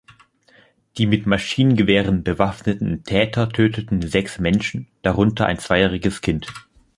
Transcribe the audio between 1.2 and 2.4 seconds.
Maschinengewehren